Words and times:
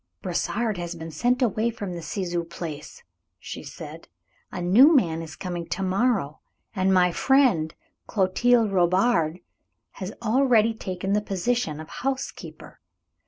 "Brossard 0.23 0.79
has 0.79 0.95
been 0.95 1.11
sent 1.11 1.43
away 1.43 1.69
from 1.69 1.93
the 1.93 2.01
Ciseaux 2.01 2.43
place," 2.43 3.03
she 3.37 3.61
said. 3.61 4.07
"A 4.51 4.59
new 4.59 4.95
man 4.95 5.21
is 5.21 5.35
coming 5.35 5.67
to 5.67 5.83
morrow, 5.83 6.39
and 6.75 6.91
my 6.91 7.11
friend, 7.11 7.75
Clotilde 8.07 8.71
Robard, 8.71 9.41
has 9.99 10.11
already 10.23 10.73
taken 10.73 11.13
the 11.13 11.21
position 11.21 11.79
of 11.79 11.87
housekeeper. 11.89 12.79